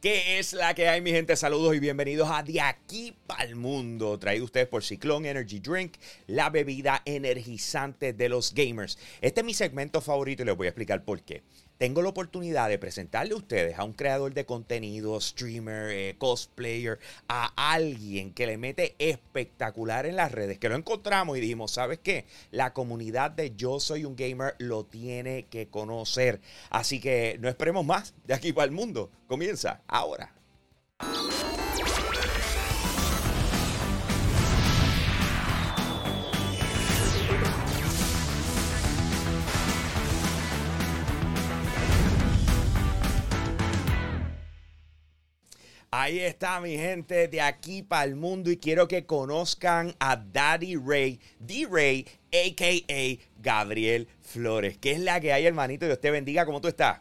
[0.00, 1.34] ¿Qué es la que hay, mi gente?
[1.34, 5.96] Saludos y bienvenidos a De Aquí para el Mundo, traído ustedes por Ciclón Energy Drink,
[6.28, 8.96] la bebida energizante de los gamers.
[9.20, 11.42] Este es mi segmento favorito y les voy a explicar por qué
[11.78, 16.98] tengo la oportunidad de presentarle a ustedes a un creador de contenido, streamer, eh, cosplayer,
[17.28, 22.00] a alguien que le mete espectacular en las redes, que lo encontramos y dijimos, ¿sabes
[22.00, 22.26] qué?
[22.50, 26.40] La comunidad de Yo Soy un Gamer lo tiene que conocer.
[26.70, 29.10] Así que no esperemos más de aquí para el mundo.
[29.28, 30.34] Comienza ahora.
[45.90, 50.76] Ahí está mi gente de aquí para el mundo y quiero que conozcan a Daddy
[50.76, 53.40] Ray, D-Ray, a.k.a.
[53.40, 54.76] Gabriel Flores.
[54.76, 55.86] ¿Qué es la que hay, hermanito?
[55.86, 56.44] Dios te bendiga.
[56.44, 57.00] ¿Cómo tú estás?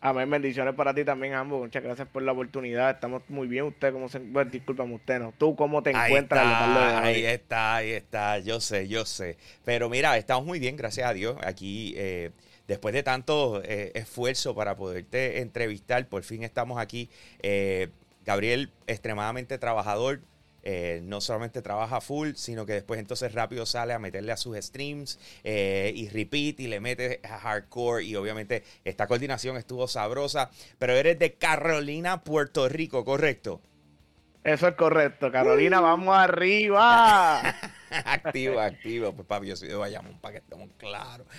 [0.00, 1.60] Amén, bendiciones para ti también, ambos.
[1.60, 2.90] Muchas gracias por la oportunidad.
[2.90, 3.66] Estamos muy bien.
[3.66, 5.32] Usted, ¿cómo se bueno, Discúlpame, usted no.
[5.38, 6.44] ¿Tú cómo te encuentras?
[6.44, 8.40] ahí está, ahí está.
[8.40, 9.36] Yo sé, yo sé.
[9.64, 11.36] Pero mira, estamos muy bien, gracias a Dios.
[11.44, 12.32] Aquí eh,
[12.66, 17.10] después de tanto eh, esfuerzo para poderte entrevistar, por fin estamos aquí.
[17.42, 17.88] Eh,
[18.24, 20.20] Gabriel, extremadamente trabajador.
[20.68, 24.56] Eh, no solamente trabaja full, sino que después entonces rápido sale a meterle a sus
[24.56, 30.94] streams y repeat y le mete a hardcore y obviamente esta coordinación estuvo sabrosa, pero
[30.94, 33.60] eres de Carolina, Puerto Rico, ¿correcto?
[34.46, 37.42] Eso es correcto, Carolina, vamos arriba.
[38.04, 39.12] activo, activo.
[39.12, 41.26] Pues papi, yo soy de Bayamón para que estemos claros.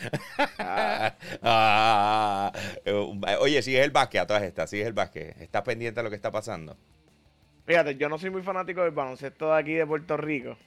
[1.42, 2.52] Ah,
[2.86, 5.40] eh, oye, sigue el básquet a todas estas, sigue el básquet.
[5.42, 6.78] ¿Estás pendiente de lo que está pasando?
[7.66, 10.58] Fíjate, yo no soy muy fanático del baloncesto de aquí de Puerto Rico.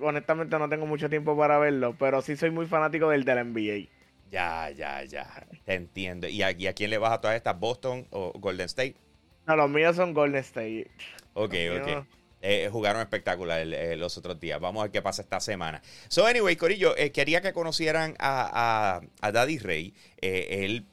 [0.00, 3.44] Honestamente no tengo mucho tiempo para verlo, pero sí soy muy fanático del de la
[3.44, 3.88] NBA.
[4.30, 5.46] Ya, ya, ya.
[5.64, 6.28] Te entiendo.
[6.28, 7.58] ¿Y a, a quién le vas a todas estas?
[7.58, 8.96] ¿Boston o Golden State?
[9.46, 10.90] No, los míos son Golden State.
[11.34, 12.06] Ok, ok.
[12.46, 14.60] Eh, jugaron espectacular eh, los otros días.
[14.60, 15.80] Vamos a ver qué pasa esta semana.
[16.08, 19.94] So, anyway, Corillo, eh, quería que conocieran a, Daddy Rey.
[20.20, 20.84] él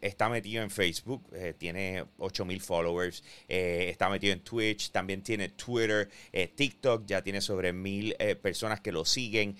[0.00, 1.22] está metido en Facebook,
[1.58, 6.08] tiene 8000 followers, está metido en Twitch, también tiene Twitter,
[6.54, 9.56] TikTok, ya tiene sobre mil personas que lo siguen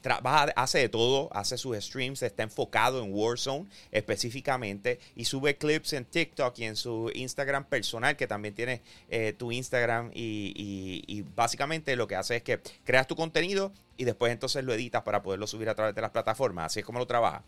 [0.00, 5.92] trabaja, hace de todo, hace sus streams, está enfocado en Warzone específicamente y sube clips
[5.92, 11.96] en TikTok y en su Instagram personal, que también tiene eh, tu Instagram y, básicamente
[11.96, 15.46] lo que hace es que creas tu contenido y después entonces lo editas para poderlo
[15.46, 16.66] subir a través de las plataformas.
[16.66, 17.42] Así es como lo trabaja.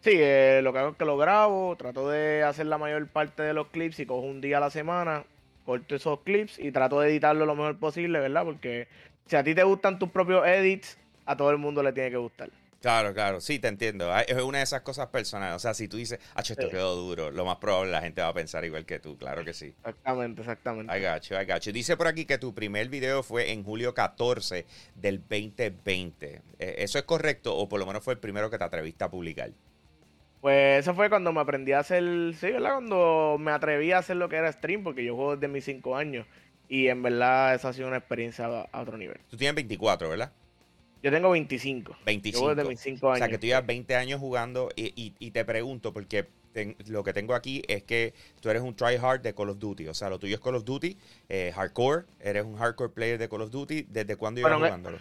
[0.00, 3.42] Sí, eh, lo que hago es que lo grabo, trato de hacer la mayor parte
[3.42, 5.24] de los clips y cojo un día a la semana,
[5.64, 8.44] corto esos clips y trato de editarlo lo mejor posible, ¿verdad?
[8.44, 8.88] Porque
[9.26, 12.16] si a ti te gustan tus propios edits, a todo el mundo le tiene que
[12.16, 12.50] gustar.
[12.82, 14.12] Claro, claro, sí, te entiendo.
[14.26, 15.54] Es una de esas cosas personales.
[15.54, 18.28] O sea, si tú dices, ah, esto quedó duro, lo más probable la gente va
[18.28, 19.66] a pensar igual que tú, claro que sí.
[19.66, 20.92] Exactamente, exactamente.
[20.92, 21.72] I got you, I got you.
[21.72, 24.66] Dice por aquí que tu primer video fue en julio 14
[24.96, 26.42] del 2020.
[26.58, 29.10] Eh, ¿Eso es correcto o por lo menos fue el primero que te atreviste a
[29.10, 29.52] publicar?
[30.40, 32.02] Pues eso fue cuando me aprendí a hacer,
[32.34, 32.72] sí, ¿verdad?
[32.72, 35.96] Cuando me atreví a hacer lo que era stream, porque yo juego desde mis 5
[35.96, 36.26] años.
[36.68, 39.20] Y en verdad esa ha sido una experiencia a otro nivel.
[39.30, 40.32] Tú tienes 24, ¿verdad?
[41.02, 41.96] Yo tengo 25.
[42.06, 42.40] 25.
[42.40, 43.16] Yo desde mis 5 años.
[43.16, 46.28] O sea, que tú llevas 20 años jugando y, te pregunto, porque
[46.86, 49.88] lo que tengo aquí es que tú eres un tryhard de Call of Duty.
[49.88, 50.96] O sea, lo tuyo es Call of Duty,
[51.28, 52.04] eh, hardcore.
[52.20, 53.86] Eres un hardcore player de Call of Duty.
[53.88, 54.98] ¿Desde cuándo ibas bueno, jugándolo?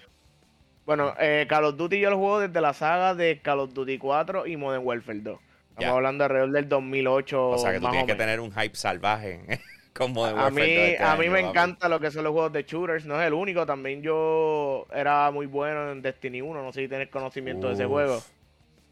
[0.86, 4.00] Bueno, eh, Call of Duty yo lo juego desde la saga de Call of Duty
[4.00, 5.40] 4 y Modern Warfare 2.
[5.70, 7.50] Estamos hablando alrededor del 2008.
[7.50, 9.42] O sea, que tú tienes que tener un hype salvaje.
[9.94, 13.06] Como a mí, este a mí me encanta lo que son los juegos de shooters,
[13.06, 16.88] no es el único, también yo era muy bueno en Destiny 1, no sé si
[16.88, 18.22] tienes conocimiento de ese juego.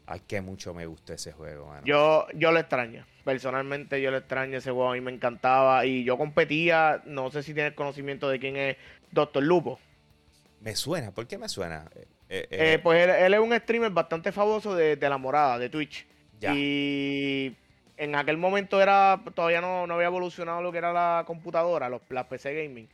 [0.06, 1.82] Ay, que mucho me gustó ese juego, mano.
[1.86, 6.04] Yo, yo lo extraño, personalmente yo lo extraño ese juego, a mí me encantaba y
[6.04, 8.76] yo competía, no sé si tienes conocimiento de quién es
[9.10, 9.80] Doctor Lupo.
[10.60, 11.86] Me suena, ¿por qué me suena?
[11.94, 15.70] Eh, eh, eh, pues él, es un streamer bastante famoso de, de la morada, de
[15.70, 16.06] Twitch.
[16.42, 17.52] Y
[18.00, 22.26] en aquel momento era todavía no, había evolucionado lo que era la computadora, los, las
[22.26, 22.88] PC gaming.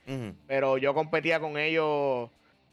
[0.48, 2.28] Pero yo competía con ellos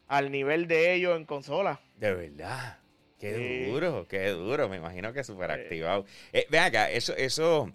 [0.08, 1.80] al nivel de ellos en consola.
[1.96, 2.78] De verdad.
[3.20, 4.68] Qué duro, qué duro.
[4.68, 6.06] Me imagino que súper activado.
[6.32, 7.72] Eh, ven acá, eso, eso.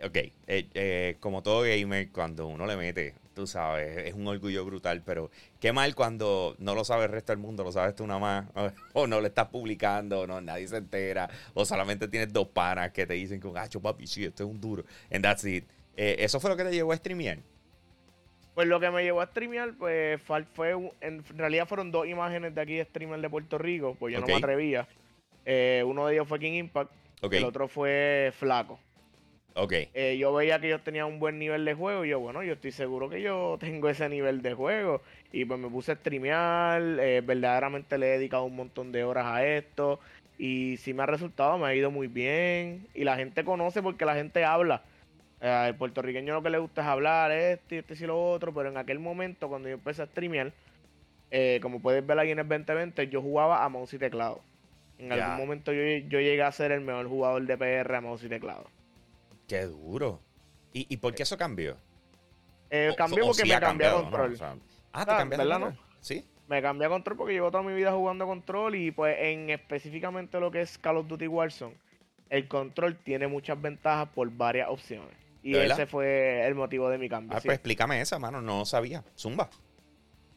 [0.00, 4.64] Ok, eh, eh, como todo gamer, cuando uno le mete tú sabes, es un orgullo
[4.64, 5.30] brutal, pero
[5.60, 8.46] qué mal cuando no lo sabe el resto del mundo, lo sabes tú nada más,
[8.92, 12.90] o, no le estás publicando, o no, nadie se entera, o solamente tienes dos panas
[12.90, 15.64] que te dicen que, gacho, papi, sí, esto es un duro, and that's it.
[15.96, 17.38] Eh, ¿Eso fue lo que te llevó a streamear?
[18.54, 22.60] Pues lo que me llevó a streamear, pues fue, en realidad fueron dos imágenes de
[22.60, 24.88] aquí de streamer de Puerto Rico, pues yo no me atrevía.
[25.44, 26.90] Eh, uno de ellos fue King Impact,
[27.22, 28.80] el otro fue Flaco.
[29.60, 29.72] Ok.
[29.92, 32.52] Eh, yo veía que ellos tenían un buen nivel de juego y yo, bueno, yo
[32.52, 35.02] estoy seguro que yo tengo ese nivel de juego.
[35.32, 39.26] Y pues me puse a streamear, eh, verdaderamente le he dedicado un montón de horas
[39.26, 39.98] a esto.
[40.38, 42.86] Y si me ha resultado, me ha ido muy bien.
[42.94, 44.84] Y la gente conoce porque la gente habla.
[45.40, 48.54] Eh, el puertorriqueño lo que le gusta es hablar, este, este y lo otro.
[48.54, 50.52] Pero en aquel momento, cuando yo empecé a streamear,
[51.32, 54.40] eh, como puedes ver ahí en el 2020, yo jugaba a mouse y teclado.
[54.98, 58.28] En algún momento yo, llegué a ser el mejor jugador de PR a mouse y
[58.28, 58.68] teclado.
[59.48, 60.20] Qué duro.
[60.72, 61.76] ¿Y, por qué eso cambió?
[62.70, 64.38] Eh, cambió porque me cambié a control.
[64.92, 65.76] ah, te cambiaste ¿verdad, no?
[66.00, 66.24] Sí.
[66.46, 70.38] Me cambié a control porque llevo toda mi vida jugando control y pues en específicamente
[70.38, 71.74] lo que es Call of Duty Warzone,
[72.30, 75.16] el control tiene muchas ventajas por varias opciones.
[75.42, 77.36] Y ese fue el motivo de mi cambio.
[77.36, 78.42] Ah, pues explícame esa, mano.
[78.42, 79.02] No sabía.
[79.16, 79.48] Zumba.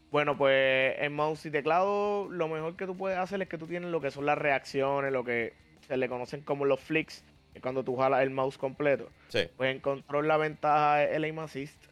[0.10, 3.68] Bueno, pues en mouse y teclado lo mejor que tú puedes hacer es que tú
[3.68, 5.54] tienes lo que son las reacciones, lo que
[5.88, 9.10] se le conocen como los flicks, es cuando tú jalas el mouse completo.
[9.30, 9.50] Sí.
[9.58, 11.84] Pues en control la ventaja es el aim assist.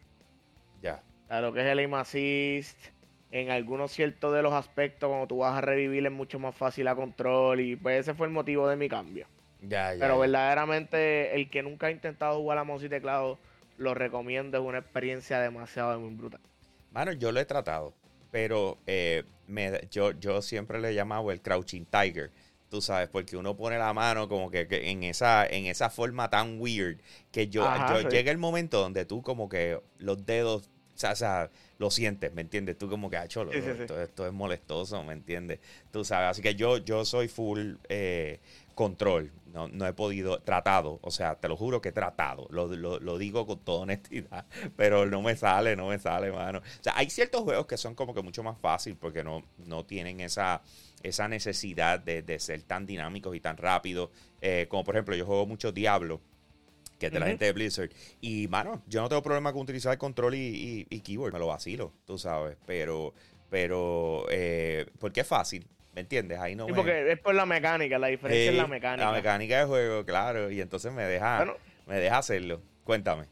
[0.82, 1.02] Ya.
[1.28, 2.78] lo que es el aim assist.
[3.32, 6.88] En algunos ciertos de los aspectos, cuando tú vas a revivir es mucho más fácil
[6.88, 7.60] a control.
[7.60, 9.26] Y pues ese fue el motivo de mi cambio.
[9.62, 13.38] Ya, ya, Pero verdaderamente el que nunca ha intentado jugar a mouse y teclado,
[13.76, 14.58] lo recomiendo.
[14.58, 16.40] Es una experiencia demasiado muy brutal.
[16.90, 17.94] Mano, yo lo he tratado
[18.30, 22.30] pero eh, me, yo, yo siempre le he llamado el Crouching Tiger.
[22.70, 26.60] Tú sabes, porque uno pone la mano como que, en, esa, en esa forma tan
[26.60, 27.00] weird
[27.32, 27.68] que yo,
[28.08, 30.70] llega el momento donde tú como que los dedos,
[31.02, 31.50] o sea,
[31.80, 32.76] lo sientes, ¿me entiendes?
[32.76, 35.60] Tú como que, ah, cholo, esto, esto, es molestoso, ¿me entiendes?
[35.90, 38.38] Tú sabes, así que yo, yo soy full eh,
[38.74, 39.32] control.
[39.54, 43.18] No, no he podido, tratado, o sea, te lo juro que he tratado, lo, lo,
[43.18, 44.44] digo con toda honestidad,
[44.76, 46.58] pero no me sale, no me sale, mano.
[46.58, 49.86] O sea, hay ciertos juegos que son como que mucho más fácil porque no, no
[49.86, 50.60] tienen esa,
[51.02, 54.10] esa necesidad de, ser tan dinámicos y tan rápidos.
[54.42, 56.20] Eh, como por ejemplo, yo juego mucho Diablo,
[57.00, 57.90] que es de la gente de Blizzard.
[58.20, 62.18] Y, mano, yo no tengo problema con utilizar control y, keyboard, me lo vacilo, tú
[62.18, 63.14] sabes, pero,
[63.48, 65.66] pero, eh, porque es fácil.
[65.92, 66.38] ¿Me entiendes?
[66.38, 69.06] Ahí no sí, porque es por la mecánica, la diferencia es la mecánica.
[69.06, 71.56] La mecánica del juego, claro, y entonces me deja,
[71.86, 72.60] me deja hacerlo.
[72.84, 73.24] Cuéntame.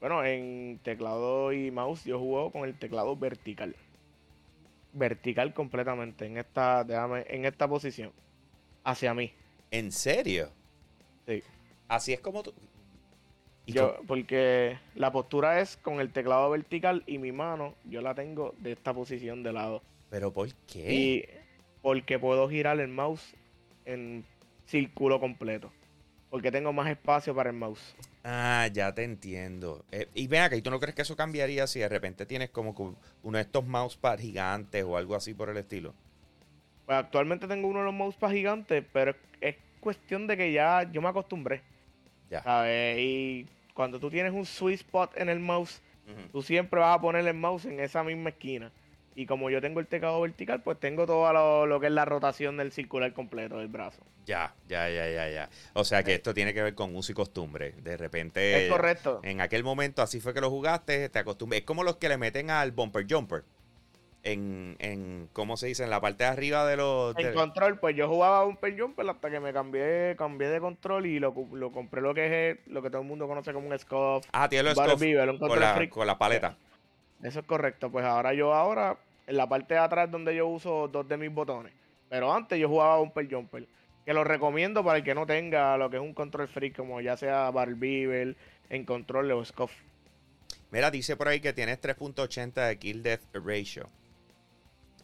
[0.00, 3.76] Bueno, en teclado y mouse yo juego con el teclado vertical.
[4.94, 8.10] Vertical completamente, en esta, déjame, en esta posición.
[8.82, 9.32] Hacia mí.
[9.70, 10.50] ¿En serio?
[11.26, 11.44] Sí.
[11.86, 12.52] Así es como tú.
[13.66, 18.54] Yo, porque la postura es con el teclado vertical y mi mano, yo la tengo
[18.58, 19.82] de esta posición de lado.
[20.10, 20.92] ¿Pero por qué?
[20.92, 21.24] Y
[21.82, 23.34] porque puedo girar el mouse
[23.84, 24.24] en
[24.66, 25.72] círculo completo.
[26.30, 27.96] Porque tengo más espacio para el mouse.
[28.22, 29.84] Ah, ya te entiendo.
[29.90, 32.50] Eh, y ven acá, ¿y tú no crees que eso cambiaría si de repente tienes
[32.50, 35.94] como uno de estos mousepad gigantes o algo así por el estilo?
[36.86, 41.00] Pues actualmente tengo uno de los mousepad gigantes, pero es cuestión de que ya yo
[41.00, 41.62] me acostumbré.
[42.30, 42.42] Ya.
[42.42, 42.98] ¿Sabes?
[42.98, 45.82] Y cuando tú tienes un sweet spot en el mouse,
[46.32, 48.70] tú siempre vas a poner el mouse en esa misma esquina.
[49.16, 52.56] Y como yo tengo el teclado vertical, pues tengo todo lo, que es la rotación
[52.56, 54.02] del circular completo del brazo.
[54.24, 55.50] Ya, ya, ya, ya, ya.
[55.74, 57.74] O sea que esto tiene que ver con uso y costumbre.
[57.82, 58.64] De repente.
[58.64, 59.20] Es correcto.
[59.24, 61.58] En aquel momento así fue que lo jugaste, te acostumbré.
[61.58, 63.44] Es como los que le meten al bumper jumper.
[64.22, 65.84] En, en ¿cómo se dice?
[65.84, 67.16] En la parte de arriba de los...
[67.18, 71.18] En control, pues yo jugaba bumper jumper hasta que me cambié cambié de control y
[71.18, 74.26] lo, compré lo que es lo que todo el mundo conoce como un scuff.
[74.32, 75.02] Ah, tiene el scuff
[75.38, 76.56] con, la, con la paleta.
[77.22, 77.90] Eso es correcto.
[77.90, 81.32] Pues ahora yo ahora, en la parte de atrás donde yo uso dos de mis
[81.32, 81.72] botones.
[82.08, 83.66] Pero antes yo jugaba Bumper Jumper.
[84.04, 87.00] Que lo recomiendo para el que no tenga lo que es un control free, como
[87.00, 88.36] ya sea Barbivel,
[88.68, 89.72] en control o Scuff.
[90.72, 93.86] Mira, dice por ahí que tienes 3.80 de kill death ratio.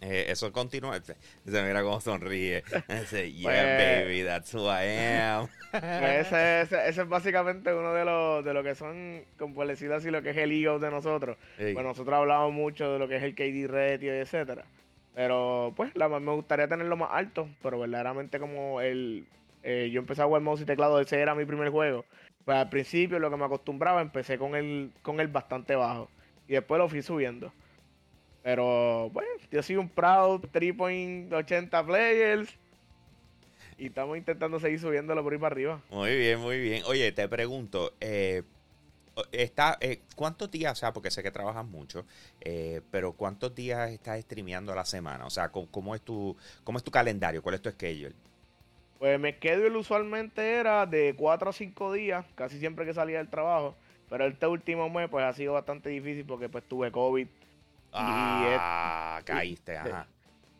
[0.01, 1.01] Eh, eso continúa.
[1.01, 2.63] Se mira cómo sonríe.
[2.89, 4.87] Dice, yeah, pues, baby, that's who I
[5.21, 5.49] am.
[5.71, 10.23] Pues ese, es básicamente uno de los de lo que son, como decir así, lo
[10.23, 11.37] que es el ego de nosotros.
[11.57, 14.65] Pues nosotros hablamos mucho de lo que es el KD ratio, etcétera.
[15.15, 17.49] Pero, pues, la, me gustaría tenerlo más alto.
[17.63, 19.27] Pero verdaderamente, como el.
[19.63, 22.05] Eh, yo empecé a jugar mouse y teclado, ese era mi primer juego.
[22.45, 26.09] Pues al principio, lo que me acostumbraba, empecé con el, con el bastante bajo.
[26.47, 27.53] Y después lo fui subiendo.
[28.47, 32.49] Pero, bueno, yo soy un proud 3.80 players.
[33.77, 35.81] Y estamos intentando seguir subiéndolo por ahí para arriba.
[35.91, 36.85] Muy bien, muy bien.
[36.87, 38.45] Oye, te pregunto, eh,
[39.33, 42.07] está, eh, ¿cuántos días, o sea, porque sé que trabajas mucho,
[42.41, 45.27] eh, pero cuántos días estás streameando a la semana?
[45.27, 47.43] O sea, ¿cómo, es tu, ¿cómo es tu calendario?
[47.43, 48.15] ¿Cuál es tu schedule?
[49.01, 53.29] Pues mi schedule usualmente era de 4 a 5 días, casi siempre que salía del
[53.29, 53.75] trabajo.
[54.09, 57.27] Pero este último mes, pues ha sido bastante difícil porque pues tuve COVID
[57.93, 60.07] Ah, caíste, ajá.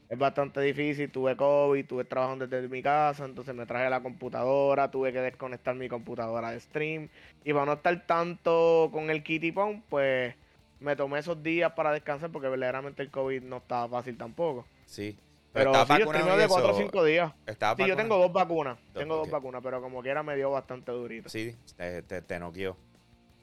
[0.09, 1.11] es bastante difícil.
[1.11, 5.75] Tuve COVID, tuve trabajando desde mi casa, entonces me traje la computadora, tuve que desconectar
[5.75, 7.09] mi computadora de stream.
[7.45, 10.35] Y para no estar tanto con el kitty pong, pues
[10.81, 14.67] me tomé esos días para descansar porque verdaderamente el COVID no estaba fácil tampoco.
[14.87, 15.19] Sí.
[15.53, 17.33] Pero, sí, yo de 4 o 5 días.
[17.47, 18.79] Sí, yo tengo dos vacunas.
[18.93, 21.31] tengo dos vacunas, pero como quiera me dio bastante durito.
[21.31, 22.77] Sí, te, te, te noqueó.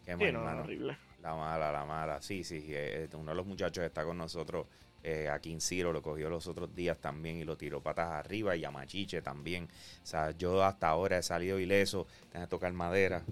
[0.05, 0.95] Qué sí, no, horrible.
[1.23, 2.21] La mala, la mala.
[2.21, 2.65] Sí, sí.
[2.67, 4.67] Eh, uno de los muchachos está con nosotros
[5.05, 8.55] eh, aquí en Ciro, lo cogió los otros días también y lo tiró patas arriba
[8.55, 9.65] y a Machiche también.
[10.01, 13.23] O sea, yo hasta ahora he salido ileso, tengo que tocar madera.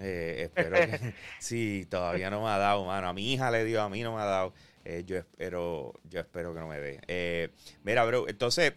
[0.00, 1.14] Eh, espero que.
[1.38, 3.08] sí, todavía no me ha dado, mano.
[3.08, 4.52] A mi hija le dio, a mí no me ha dado.
[4.84, 7.50] Eh, yo espero yo espero que no me dé.
[7.84, 8.72] mira, bro, entonces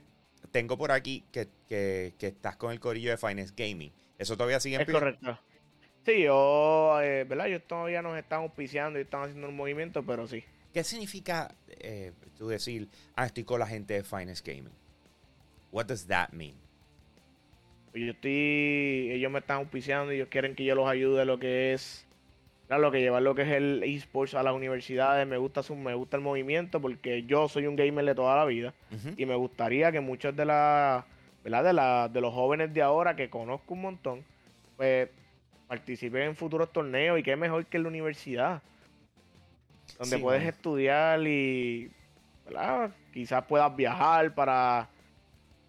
[0.52, 3.92] tengo por aquí que, que, estás con el corillo de Finance Gaming.
[4.20, 5.40] ¿Eso todavía sigue en Es correcto.
[6.06, 7.48] Sí, yo, ¿verdad?
[7.48, 10.44] Yo todavía nos están auspiciando y están haciendo un movimiento, pero sí.
[10.72, 14.74] ¿Qué significa eh, tú decir, ah, estoy con la gente de Finest Gaming?
[15.72, 16.54] What does that mean?
[17.92, 21.26] Pues yo estoy, ellos me están auspiciando y ellos quieren que yo los ayude a
[21.26, 22.06] lo que es,
[22.70, 25.26] lo que llevar lo que es el esports a las universidades.
[25.26, 28.46] Me gusta su, me gusta el movimiento porque yo soy un gamer de toda la
[28.46, 28.76] vida
[29.18, 31.06] y me gustaría que muchos de la,
[31.44, 31.64] ¿verdad?
[31.64, 34.26] De, la, de los jóvenes de ahora que conozco un montón,
[34.78, 35.10] pues
[35.68, 38.62] participen en futuros torneos y qué mejor que en la universidad
[40.00, 41.92] donde puedes estudiar y
[42.46, 42.92] ¿verdad?
[43.14, 44.90] quizás puedas viajar para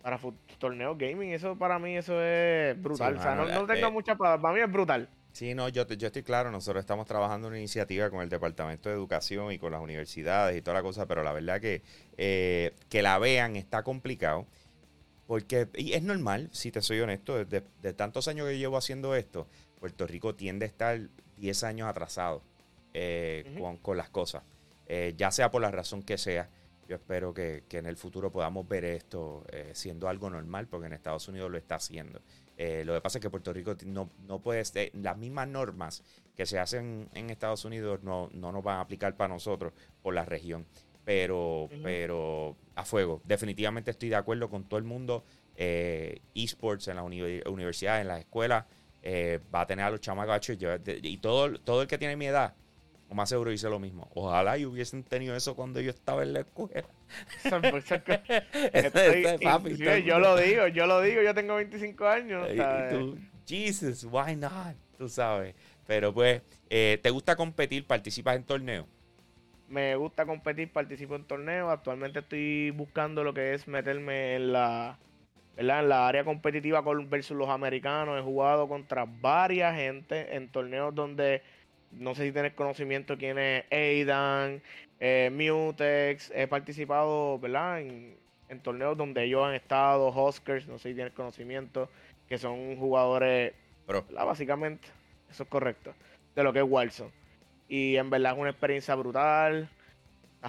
[0.02, 0.20] para
[0.58, 1.32] torneos gaming.
[1.32, 3.16] Eso para mí eso es brutal.
[3.16, 5.08] o sea, no, tengo eh, mucha para, para mí es brutal.
[5.32, 8.94] Sí, no, yo, yo estoy claro, nosotros estamos trabajando una iniciativa con el Departamento de
[8.94, 11.82] Educación y con las universidades y toda la cosa, pero la verdad que
[12.16, 14.46] eh, que la vean está complicado.
[15.26, 19.16] Porque, y es normal, si te soy honesto, de, de tantos años que llevo haciendo
[19.16, 19.48] esto,
[19.86, 20.98] Puerto Rico tiende a estar
[21.36, 22.42] 10 años atrasado
[22.92, 24.42] eh, con, las cosas.
[24.88, 26.50] Eh, ya sea por la razón que sea,
[26.88, 30.92] yo espero que, en el futuro podamos ver esto eh, siendo algo normal, porque en
[30.92, 32.20] Estados Unidos lo está haciendo.
[32.58, 36.02] lo que pasa es que Puerto Rico no, no puede ser, las mismas normas
[36.34, 40.14] que se hacen en Estados Unidos no, no nos van a aplicar para nosotros por
[40.14, 40.66] la región.
[41.04, 45.22] Pero, pero a fuego, definitivamente estoy de acuerdo con todo el mundo.
[45.54, 48.64] esports en las universidades, en las escuelas,
[49.54, 52.54] va a tener a los chamacos y todo, todo el que tiene mi edad
[53.08, 54.08] o más seguro hice lo mismo.
[54.14, 56.84] Ojalá y hubiesen tenido eso cuando yo estaba en la escuela.
[60.04, 62.48] yo lo digo, yo lo digo, yo tengo 25 años.
[63.46, 64.74] Jesus, why not?
[64.98, 65.54] Tú sabes.
[65.86, 67.86] Pero pues, eh, ¿te gusta competir?
[67.86, 68.86] ¿Participas en torneos?
[69.68, 71.70] Me gusta competir, participo en torneos.
[71.70, 74.98] Actualmente estoy buscando lo que es meterme en la,
[75.56, 78.18] en la área competitiva versus los americanos.
[78.18, 81.42] He jugado contra varias gente en torneos donde
[81.92, 84.62] no sé si tienes conocimiento quién es Aidan,
[85.00, 86.30] eh, Mutex.
[86.34, 87.80] He participado, ¿verdad?
[87.80, 88.16] En,
[88.62, 91.90] torneos donde ellos han estado, Huskers, no sé si tienes conocimiento,
[92.28, 93.52] que son jugadores,
[94.12, 94.86] básicamente,
[95.28, 95.92] eso es correcto,
[96.34, 97.10] de lo que es Wilson.
[97.68, 99.68] Y en verdad es una experiencia brutal.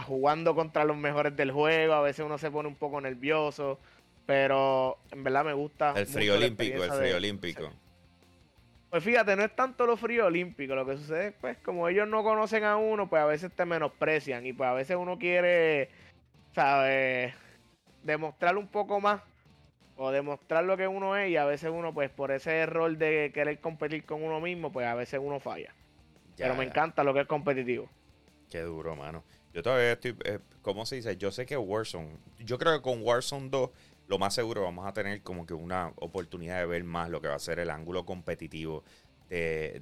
[0.06, 3.80] jugando contra los mejores del juego, a veces uno se pone un poco nervioso,
[4.28, 5.94] pero en verdad me gusta.
[5.96, 7.72] El frío olímpico, el frío olímpico.
[8.90, 12.08] Pues fíjate, no es tanto lo frío olímpico, lo que sucede es, pues, como ellos
[12.08, 15.90] no conocen a uno, pues a veces te menosprecian y pues a veces uno quiere,
[16.54, 17.34] ¿sabes?
[18.04, 19.22] Demostrar un poco más
[19.96, 23.32] o demostrar lo que uno es y a veces uno, pues, por ese error de
[23.34, 25.74] querer competir con uno mismo, pues a veces uno falla.
[26.38, 27.90] Pero me encanta lo que es competitivo.
[28.50, 29.24] Qué duro, mano.
[29.54, 31.18] Yo todavía estoy, eh, ¿cómo se dice?
[31.18, 33.70] Yo sé que Warzone, yo creo que con Warzone 2
[34.08, 37.28] lo más seguro vamos a tener como que una oportunidad de ver más lo que
[37.28, 38.84] va a ser el ángulo competitivo
[39.30, 39.82] de,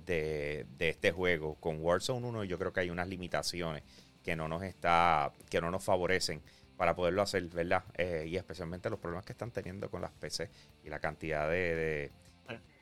[0.78, 1.56] de, este juego.
[1.56, 3.84] Con Warzone 1 yo creo que hay unas limitaciones
[4.24, 6.42] que no nos está, que no nos favorecen
[6.78, 7.84] para poderlo hacer, ¿verdad?
[7.98, 10.50] Eh, y especialmente los problemas que están teniendo con las PC
[10.84, 12.12] y la cantidad de,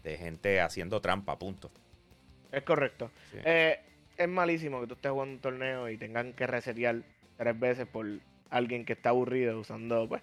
[0.04, 1.70] de, gente haciendo trampa, punto.
[2.52, 3.12] Es correcto.
[3.34, 3.80] Eh,
[4.18, 7.02] es malísimo que tú estés jugando un torneo y tengan que resetear
[7.38, 8.06] tres veces por
[8.50, 10.22] alguien que está aburrido usando, pues,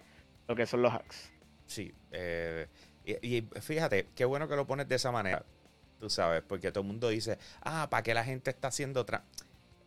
[0.51, 1.31] lo que son los hacks.
[1.65, 2.67] Sí, eh,
[3.05, 5.43] y, fíjate, qué bueno que lo pones de esa manera,
[5.99, 9.23] tú sabes, porque todo el mundo dice, ah, ¿para qué la gente está haciendo otra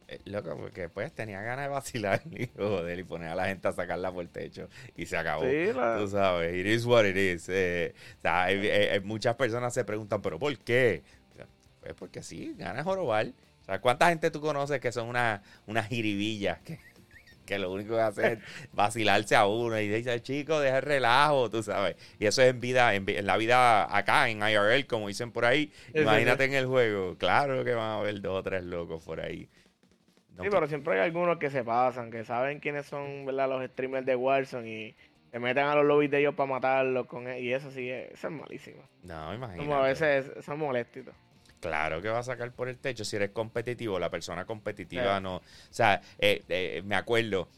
[0.08, 3.68] eh, loco, porque pues tenía ganas de vacilar y joder, y poner a la gente
[3.68, 5.44] a sacarla por el techo y se acabó.
[5.44, 7.48] Tú sabes, it is what it is.
[7.48, 8.48] Eh, o sea,
[9.02, 11.02] muchas personas se preguntan, ¿pero por qué?
[11.80, 13.26] Pues porque sí, ganas jorobar.
[13.62, 16.78] O sea, ¿cuánta gente tú conoces que son unas una jiribillas que
[17.44, 18.38] que lo único que hace es
[18.72, 21.96] vacilarse a uno y dice, chico, deja el relajo, tú sabes.
[22.18, 25.72] Y eso es en vida, en, la vida acá, en IRL, como dicen por ahí.
[25.94, 27.16] Imagínate en el juego.
[27.18, 29.48] Claro que van a haber dos o tres locos por ahí
[30.42, 33.48] Sí, pero siempre hay algunos que se pasan, que saben quiénes son ¿verdad?
[33.48, 34.96] los streamers de Warzone y
[35.30, 38.28] se meten a los lobbies de ellos para matarlos con e, y eso sí, eso
[38.28, 38.82] es malísimo.
[39.02, 39.58] No, imagínate.
[39.58, 41.14] Como a veces son molestitos.
[41.64, 43.98] Claro que va a sacar por el techo si eres competitivo.
[43.98, 45.36] La persona competitiva no.
[45.36, 47.48] O sea, eh, eh, me acuerdo,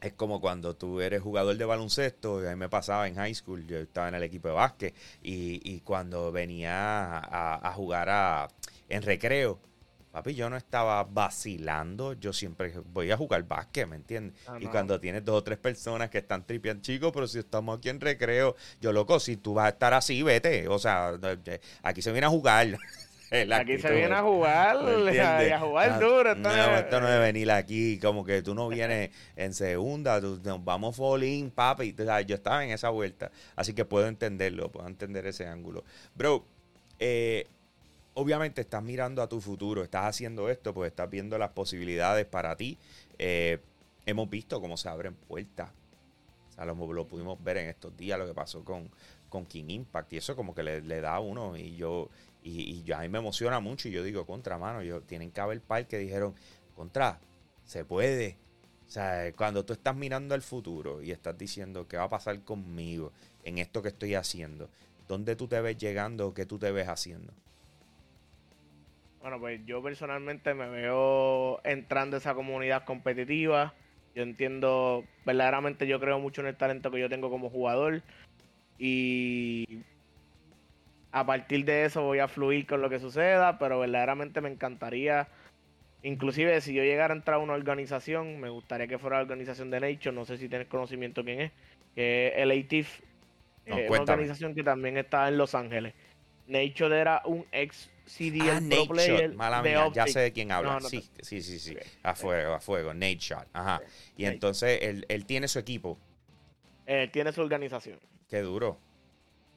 [0.00, 3.64] es como cuando tú eres jugador de baloncesto, a mí me pasaba en high school,
[3.64, 8.48] yo estaba en el equipo de básquet, y, y cuando venía a, a jugar a,
[8.88, 9.60] en recreo,
[10.10, 14.40] Papi, yo no estaba vacilando, yo siempre voy a jugar básquet, ¿me entiendes?
[14.46, 17.76] Ah, y cuando tienes dos o tres personas que están tripeando, chicos, pero si estamos
[17.76, 20.66] aquí en recreo, yo loco, si tú vas a estar así, vete.
[20.68, 21.12] O sea,
[21.82, 22.78] aquí se viene a jugar.
[23.30, 26.32] aquí se viene a jugar, a jugar ah, duro.
[26.32, 30.64] Esto no, esto no es venir aquí, como que tú no vienes en segunda, nos
[30.64, 31.94] vamos fall in, papi.
[32.26, 35.84] yo estaba en esa vuelta, así que puedo entenderlo, puedo entender ese ángulo.
[36.14, 36.44] Bro,
[36.98, 37.46] eh,
[38.14, 42.56] obviamente estás mirando a tu futuro, estás haciendo esto, pues estás viendo las posibilidades para
[42.56, 42.78] ti.
[43.18, 43.58] Eh,
[44.06, 45.70] hemos visto cómo se abren puertas.
[46.50, 46.74] O sea, lo,
[47.06, 48.90] pudimos ver en estos días, lo que pasó con,
[49.28, 50.12] con King Impact.
[50.12, 51.56] Y eso como que le, da a uno.
[51.56, 52.08] Y yo,
[52.42, 53.88] y, y a mí me emociona mucho.
[53.88, 56.34] Y yo digo, contra, mano, yo, tienen que haber par que dijeron,
[56.74, 57.20] contra,
[57.64, 58.36] se puede.
[58.86, 62.40] O sea, cuando tú estás mirando al futuro y estás diciendo qué va a pasar
[62.42, 63.12] conmigo
[63.44, 64.70] en esto que estoy haciendo,
[65.06, 66.32] ¿dónde tú te ves llegando?
[66.32, 67.34] ¿Qué tú te ves haciendo?
[69.20, 73.74] Bueno, pues yo personalmente me veo entrando a esa comunidad competitiva.
[74.14, 78.02] Yo entiendo, verdaderamente yo creo mucho en el talento que yo tengo como jugador.
[78.78, 79.82] Y
[81.12, 85.28] a partir de eso voy a fluir con lo que suceda, pero verdaderamente me encantaría,
[86.02, 89.70] inclusive si yo llegara a entrar a una organización, me gustaría que fuera la organización
[89.70, 91.52] de Nature, no sé si tienes conocimiento quién es,
[91.94, 93.00] que es el ATIF,
[93.66, 95.94] eh, una organización que también está en Los Ángeles.
[96.46, 100.80] Nature era un ex CDL ah, Pro Player Mala mía, ya sé de quién habla.
[100.80, 102.94] sí, sí, sí, sí, A fuego, a fuego.
[102.94, 103.46] Nate Shot.
[103.52, 103.82] Ajá.
[104.16, 105.98] Y entonces él, él, tiene su equipo.
[106.86, 107.98] Él tiene su organización.
[108.28, 108.78] Qué duro.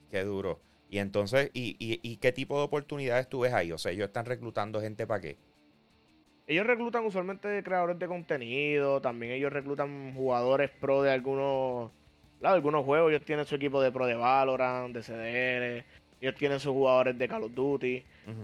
[0.10, 0.60] Qué duro.
[0.90, 3.72] Y entonces, ¿y, y, y qué tipo de oportunidades tú ves ahí?
[3.72, 5.38] O sea, ellos están reclutando gente para qué?
[6.48, 11.92] Ellos reclutan usualmente creadores de contenido, también ellos reclutan jugadores pro de algunos,
[12.40, 15.86] claro, algunos juegos, ellos tienen su equipo de pro de Valorant, de CDR,
[16.20, 18.04] ellos tienen sus jugadores de Call of Duty.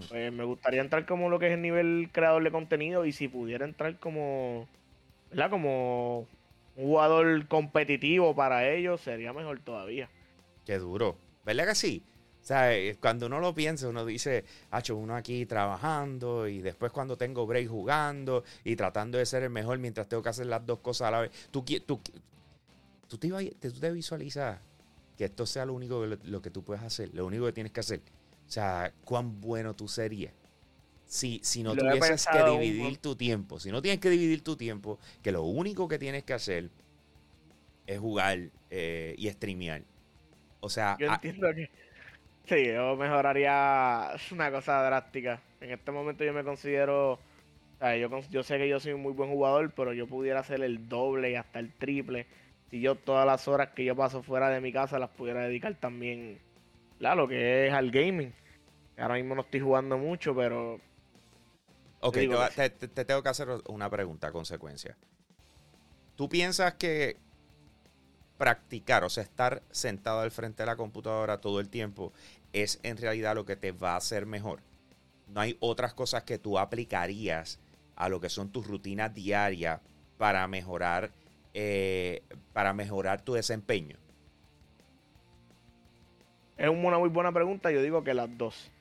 [0.10, 3.28] Pues me gustaría entrar como lo que es el nivel creador de contenido y si
[3.28, 4.68] pudiera entrar como,
[5.30, 5.50] ¿verdad?
[5.50, 6.28] Como
[6.78, 10.10] un jugador competitivo para ellos sería mejor todavía.
[10.68, 11.18] Qué duro.
[11.46, 12.04] ¿Verdad que sí?
[12.44, 16.92] O sea, eh, cuando uno lo piensa, uno dice, hacho, uno aquí trabajando y después
[16.92, 20.66] cuando tengo break jugando y tratando de ser el mejor mientras tengo que hacer las
[20.66, 21.32] dos cosas a la vez.
[21.52, 22.02] Tú, tú,
[23.08, 23.30] tú, te,
[23.72, 24.60] tú te visualizas
[25.18, 27.72] que esto sea lo único que, lo, que tú puedes hacer, lo único que tienes
[27.72, 28.02] que hacer.
[28.46, 30.34] O sea, cuán bueno tú serías.
[31.06, 35.00] Si, si no tuvieses que dividir tu tiempo, si no tienes que dividir tu tiempo,
[35.22, 36.70] que lo único que tienes que hacer
[37.86, 39.84] es jugar eh, y streamear.
[40.68, 41.70] O sea, yo entiendo que
[42.46, 45.42] sí, yo mejoraría una cosa drástica.
[45.62, 47.20] En este momento yo me considero, o
[47.80, 50.62] sea, yo, yo sé que yo soy un muy buen jugador, pero yo pudiera hacer
[50.62, 52.28] el doble y hasta el triple
[52.70, 55.76] si yo todas las horas que yo paso fuera de mi casa las pudiera dedicar
[55.76, 56.40] también
[57.02, 58.34] a lo que es al gaming.
[58.98, 60.82] Ahora mismo no estoy jugando mucho, pero...
[62.02, 62.18] Ok,
[62.56, 64.98] te, tengo que hacer una pregunta consecuencia.
[66.16, 67.18] ¿Tú piensas que
[68.38, 72.14] practicar, o sea, estar sentado al frente de la computadora todo el tiempo
[72.54, 74.60] es en realidad lo que te va a hacer mejor?
[75.28, 77.60] ¿No hay otras cosas que tú aplicarías
[77.96, 79.82] a lo que son tus rutinas diarias
[80.18, 81.12] para mejorar
[81.54, 82.22] eh,
[82.54, 83.98] para mejorar tu desempeño?
[86.58, 87.72] Es una muy buena pregunta.
[87.72, 88.72] Yo digo que las dos.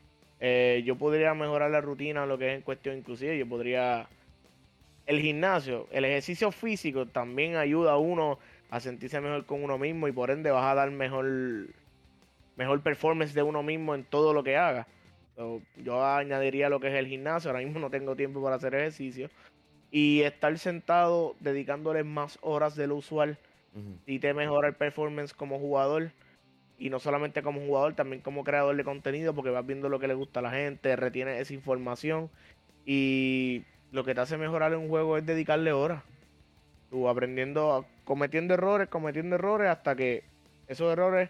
[0.41, 3.39] Eh, yo podría mejorar la rutina, lo que es en cuestión, inclusive.
[3.39, 4.09] Yo podría.
[5.07, 8.39] El gimnasio, el ejercicio físico también ayuda a uno
[8.71, 11.27] a sentirse mejor con uno mismo y por ende vas a dar mejor,
[12.57, 14.87] mejor performance de uno mismo en todo lo que haga.
[15.77, 17.51] yo añadiría lo que es el gimnasio.
[17.51, 19.31] Ahora mismo no tengo tiempo para hacer ejercicio
[19.91, 23.39] y estar sentado dedicándole más horas de lo usual
[24.07, 26.11] y te mejora el performance como jugador
[26.79, 30.09] y no solamente como jugador, también como creador de contenido porque vas viendo lo que
[30.09, 32.31] le gusta a la gente, retiene esa información
[32.87, 36.03] y lo que te hace mejorar en un juego es dedicarle horas.
[36.91, 40.25] Tú aprendiendo, cometiendo errores, cometiendo errores hasta que
[40.69, 41.29] esos errores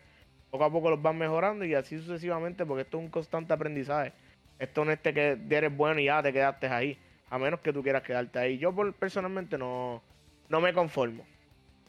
[0.50, 4.12] poco a poco los van mejorando y así sucesivamente porque esto es un constante aprendizaje.
[4.60, 6.98] Esto no es que eres bueno y ya te quedaste ahí
[7.30, 8.58] a menos que tú quieras quedarte ahí.
[8.58, 10.02] Yo personalmente no,
[10.48, 11.24] no me conformo.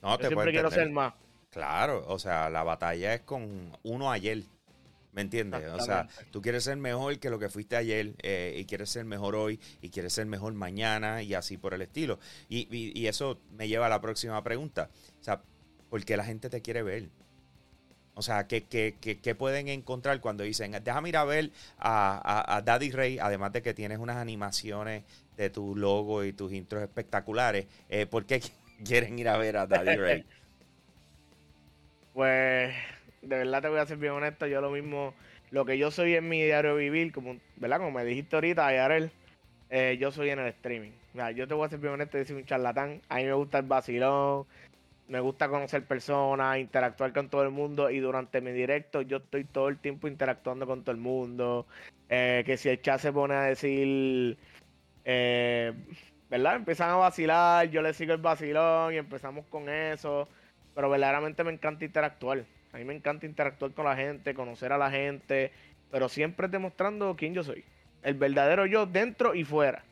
[0.01, 1.13] No, te siempre quiero ser más.
[1.51, 4.43] Claro, o sea, la batalla es con uno ayer.
[5.17, 5.67] ¿Me entiendes?
[5.73, 9.03] O sea, tú quieres ser mejor que lo que fuiste ayer eh, y quieres ser
[9.03, 12.19] mejor hoy y quieres ser mejor mañana y así por el estilo.
[12.49, 14.91] Y, y, eso me lleva a la próxima pregunta.
[15.19, 15.41] O sea,
[15.89, 17.09] ¿por qué la gente te quiere ver?
[18.13, 21.49] O sea, ¿qué, qué, qué, pueden encontrar cuando dicen, déjame ir a ver
[21.79, 25.03] a, a, Daddy Ray, además de que tienes unas animaciones
[25.35, 28.39] de tu logo y tus intros espectaculares, eh, ¿por qué
[28.85, 30.25] quieren ir a ver a Daddy Ray?
[32.13, 32.73] Pues,
[33.21, 35.13] de verdad te voy a ser bien honesto, yo lo mismo,
[35.51, 37.77] lo que yo soy en mi diario vivir, como, ¿verdad?
[37.77, 39.11] Como me dijiste ahorita, Ayarel,
[39.69, 40.91] eh, yo soy en el streaming.
[41.35, 43.59] yo te voy a ser bien honesto y decir un charlatán, a mí me gusta
[43.59, 44.45] el vacilón,
[45.07, 49.45] me gusta conocer personas, interactuar con todo el mundo y durante mi directo yo estoy
[49.45, 51.65] todo el tiempo interactuando con todo el mundo.
[52.09, 54.37] Eh, que si el chat se pone a decir,
[55.05, 55.73] eh,
[56.29, 56.57] ¿verdad?
[56.57, 60.27] Empiezan a vacilar, yo le sigo el vacilón y empezamos con eso.
[60.75, 62.45] Pero verdaderamente me encanta interactuar.
[62.77, 65.51] A mí me encanta interactuar con la gente, conocer a la gente,
[65.89, 67.65] pero siempre demostrando quién yo soy.
[68.03, 69.83] El verdadero yo dentro y fuera.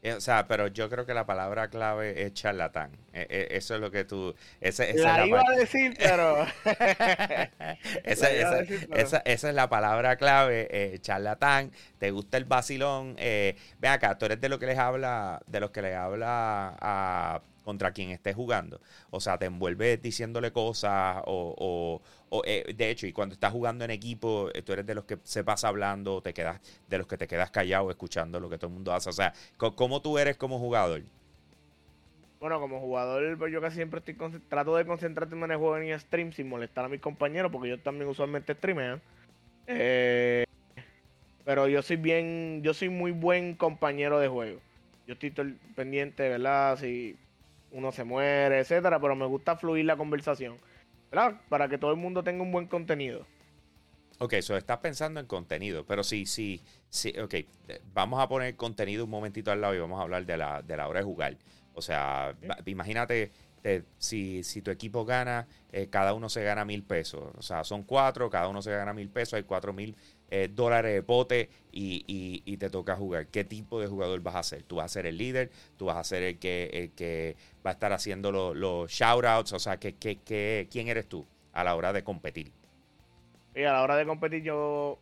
[0.00, 2.92] Eh, o sea, pero yo creo que la palabra clave es charlatán.
[3.12, 4.34] Eh, eh, eso es lo que tú.
[4.60, 6.46] Esa, la, iba a decir, pero.
[8.04, 11.72] esa, esa, esa, es la palabra clave, charlatán.
[11.98, 13.16] Te gusta el vacilón.
[13.18, 16.76] Eh, ve acá, tú eres de lo que les habla, de los que les habla
[16.80, 18.80] a contra quien esté jugando.
[19.10, 22.00] O sea, te envuelves diciéndole cosas o,
[22.30, 25.04] o, eh, de hecho, y cuando estás jugando en equipo, eh, tú eres de los
[25.04, 28.56] que se pasa hablando, te quedas, de los que te quedas callado escuchando lo que
[28.56, 29.10] todo el mundo hace.
[29.10, 31.02] O sea, ¿cómo tú eres como jugador?
[32.40, 34.14] Bueno, como jugador, pues yo casi siempre estoy
[34.48, 37.78] trato de concentrarme en el juego en stream sin molestar a mis compañeros, porque yo
[37.78, 39.02] también usualmente streamean.
[39.66, 40.46] Eh,
[41.44, 44.58] pero yo soy bien, yo soy muy buen compañero de juego.
[45.06, 45.32] Yo estoy
[45.74, 46.78] pendiente, ¿verdad?
[46.78, 47.16] Si
[47.72, 50.56] uno se muere, etcétera, pero me gusta fluir la conversación,
[51.10, 51.40] ¿verdad?
[51.48, 53.26] Para que todo el mundo tenga un buen contenido.
[54.20, 57.34] Ok, eso estás pensando en contenido, pero sí, sí, sí, ok,
[57.94, 60.76] vamos a poner contenido un momentito al lado y vamos a hablar de la, de
[60.76, 61.36] la hora de jugar.
[61.74, 62.34] O sea,
[62.66, 63.30] imagínate
[63.98, 67.30] si, si, tu equipo gana, eh, cada uno se gana mil pesos.
[67.36, 69.96] O sea, son cuatro, cada uno se gana mil pesos, hay cuatro mil
[70.30, 73.28] eh, dólares de pote y, te toca jugar.
[73.28, 74.62] ¿Qué tipo de jugador vas a ser?
[74.62, 75.50] ¿Tú vas a ser el líder?
[75.76, 79.52] ¿Tú vas a ser el que, el que va a estar haciendo los, los shoutouts?
[79.52, 82.50] O sea, ¿qué, qué, quién eres tú a la hora de competir?
[83.54, 84.98] Y a la hora de competir yo,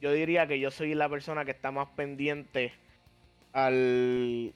[0.00, 2.72] yo diría que yo soy la persona que está más pendiente
[3.52, 4.54] al,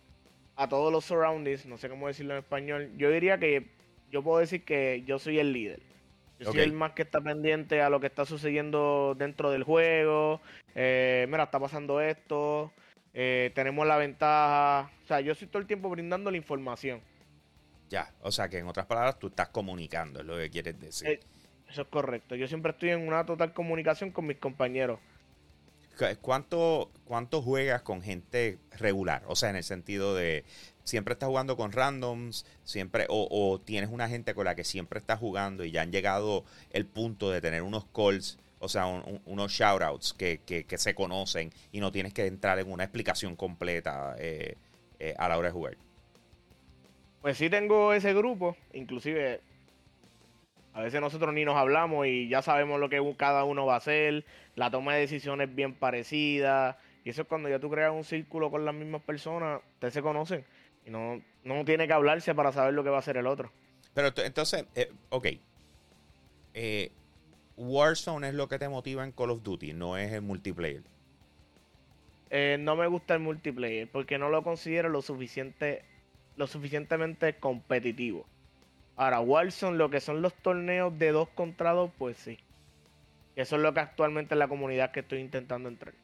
[0.57, 2.91] a todos los surroundings, no sé cómo decirlo en español.
[2.97, 3.67] Yo diría que
[4.11, 5.81] yo puedo decir que yo soy el líder.
[6.45, 10.41] Yo soy el más que está pendiente a lo que está sucediendo dentro del juego.
[10.75, 12.73] Eh, mira, está pasando esto.
[13.13, 14.91] Eh, tenemos la ventaja.
[15.05, 17.01] O sea, yo estoy todo el tiempo brindando la información.
[17.89, 21.09] Ya, o sea que en otras palabras tú estás comunicando, es lo que quieres decir.
[21.09, 21.21] Eh,
[21.69, 22.35] eso es correcto.
[22.35, 24.99] Yo siempre estoy en una total comunicación con mis compañeros.
[26.21, 29.23] ¿Cuánto, ¿Cuánto juegas con gente regular?
[29.27, 30.45] O sea, en el sentido de,
[30.85, 35.19] siempre estás jugando con randoms, siempre, o, tienes una gente con la que siempre estás
[35.19, 40.13] jugando y ya han llegado el punto de tener unos calls, o sea, unos shoutouts
[40.13, 44.57] que, que, se conocen y no tienes que entrar en una explicación completa eh,
[44.99, 45.77] eh, a la hora de jugar.
[47.21, 49.41] Pues sí tengo ese grupo, inclusive
[50.75, 53.79] a veces nosotros ni nos hablamos y ya sabemos lo que cada uno va a
[53.79, 54.25] hacer,
[54.57, 58.51] la toma de decisiones bien parecida, y eso es cuando ya tú creas un círculo
[58.51, 60.45] con las mismas personas, ustedes se conocen
[60.85, 63.53] y no, no tiene que hablarse para saber lo que va a hacer el otro.
[63.95, 65.29] Pero entonces, eh, ok.
[66.55, 66.91] Eh,
[67.57, 70.83] Warzone es lo que te motiva en Call of Duty, no es el multiplayer.
[72.31, 75.85] Eh, no me gusta el multiplayer porque no lo considero lo suficiente
[76.37, 78.27] lo suficientemente competitivo.
[78.97, 82.39] Ahora, Warzone, lo que son los torneos de dos contra dos, pues sí.
[83.37, 85.95] Eso es lo que actualmente es la comunidad que estoy intentando entrar.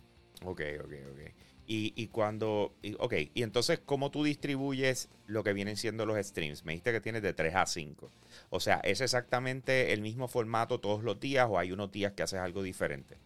[0.44, 1.20] Ok, ok, ok.
[1.66, 6.64] Y, y cuando, ok, y entonces, ¿cómo tú distribuyes lo que vienen siendo los streams?
[6.64, 8.11] Me dijiste que tienes de 3 a 5.
[8.48, 12.24] O sea, ¿es exactamente el mismo formato todos los días o hay unos días que
[12.24, 13.16] haces algo diferente?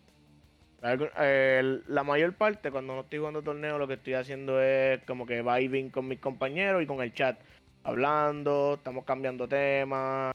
[0.84, 5.40] la mayor parte, cuando no estoy jugando torneo, lo que estoy haciendo es como que
[5.40, 7.38] vibing con mis compañeros y con el chat.
[7.84, 10.32] Hablando, estamos cambiando temas,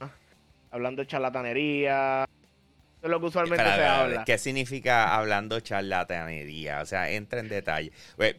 [0.72, 2.26] hablando de charlatanería,
[3.02, 4.26] es lo que usualmente se habla.
[4.26, 6.82] ¿Qué significa hablando charlatanería?
[6.82, 7.92] O sea, entra en detalle.
[8.18, 8.36] Pues,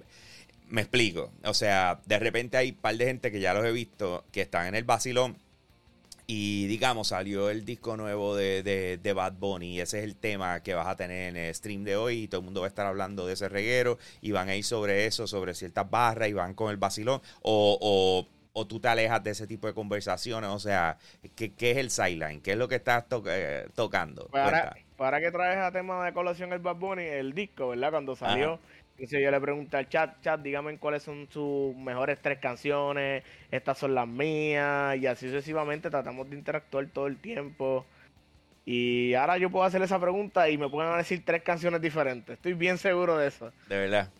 [0.69, 1.33] me explico.
[1.45, 4.43] O sea, de repente hay un par de gente que ya los he visto que
[4.43, 5.37] están en el vacilón.
[6.27, 8.63] Y digamos, salió el disco nuevo de,
[9.03, 9.77] de, Bad Bunny.
[9.77, 12.23] Y ese es el tema que vas a tener en el stream de hoy.
[12.23, 13.99] Y todo el mundo va a estar hablando de ese reguero.
[14.21, 16.29] Y van a ir sobre eso, sobre ciertas barras.
[16.29, 17.21] Y van con el vacilón.
[17.43, 20.51] O, o o tú te alejas de ese tipo de conversaciones?
[20.51, 20.99] O sea,
[21.37, 22.41] ¿qué, es el sideline?
[22.41, 24.29] ¿Qué es lo que estás eh, tocando?
[24.29, 27.91] Para, para que traes a tema de colación el Bad Bunny, el disco, ¿verdad?
[27.91, 28.61] Cuando salió,
[28.99, 33.95] yo le pregunté al chat, chat, dígame cuáles son sus mejores tres canciones, estas son
[33.95, 37.87] las mías, y así sucesivamente tratamos de interactuar todo el tiempo.
[38.67, 42.35] Y ahora yo puedo hacer esa pregunta y me pueden decir tres canciones diferentes.
[42.35, 43.53] Estoy bien seguro de eso.
[43.69, 44.11] De verdad.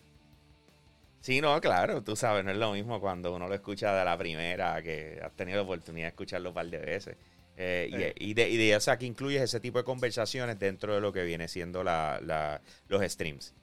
[1.21, 4.17] Sí, no, claro, tú sabes, no es lo mismo cuando uno lo escucha de la
[4.17, 7.15] primera, que has tenido la oportunidad de escucharlo un par de veces.
[7.57, 11.01] Eh, y, de, y de, o sea, que incluyes ese tipo de conversaciones dentro de
[11.01, 13.53] lo que viene siendo la, los streams.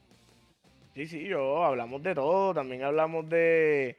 [0.94, 3.97] Sí, sí, yo hablamos de todo, también hablamos de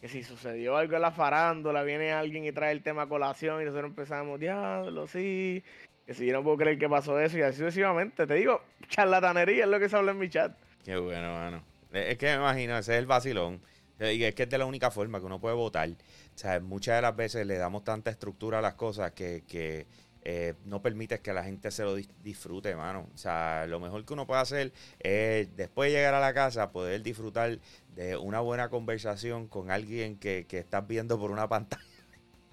[0.00, 3.60] que si sucedió algo en la farándula, viene alguien y trae el tema a colación
[3.60, 5.64] y nosotros empezamos, diablo, sí,
[6.06, 8.26] que si yo no puedo creer que pasó eso y así sucesivamente.
[8.26, 10.52] Te digo, charlatanería es lo que se habla en mi chat.
[10.84, 11.69] Qué bueno, mano.
[11.92, 13.62] Es que me imagino, ese es el vacilón.
[14.00, 15.88] Y es que es de la única forma que uno puede votar.
[15.90, 19.86] O sea, muchas de las veces le damos tanta estructura a las cosas que, que
[20.22, 23.08] eh, no permites que la gente se lo disfrute, mano.
[23.14, 26.72] O sea, lo mejor que uno puede hacer es, después de llegar a la casa,
[26.72, 27.58] poder disfrutar
[27.94, 31.84] de una buena conversación con alguien que, que estás viendo por una pantalla.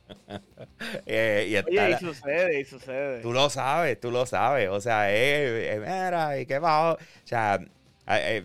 [1.06, 3.22] eh, y Oye, y sucede, y sucede.
[3.22, 4.70] Tú lo sabes, tú lo sabes.
[4.70, 6.94] O sea, eh, eh mira, y qué bajo.
[6.96, 7.68] O sea, eh,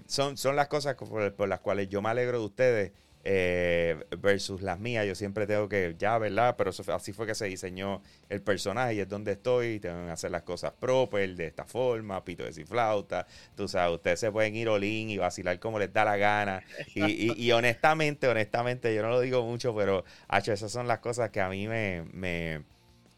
[0.07, 2.93] son, son las cosas por, las cuales yo me alegro de ustedes
[3.25, 5.07] eh, versus las mías.
[5.07, 6.57] Yo siempre tengo que, ya, ¿verdad?
[6.59, 9.79] Pero así fue que se diseñó el personaje y es donde estoy.
[9.79, 13.27] Tengo que hacer las cosas propias de esta forma, pito de flauta.
[13.55, 16.65] Tú sabes, ustedes se pueden ir olín y vacilar como les da la gana.
[16.95, 21.31] Y, y, honestamente, honestamente, yo no lo digo mucho, pero, hacho, esas son las cosas
[21.31, 22.63] que a mí me, me